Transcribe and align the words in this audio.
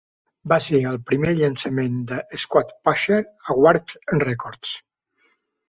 Va 0.53 0.57
ser 0.67 0.79
el 0.91 0.95
primer 1.09 1.33
llançament 1.39 1.99
de 2.13 2.19
Squarepusher 2.45 3.21
a 3.55 3.59
Warp 3.61 3.97
Records. 4.27 4.77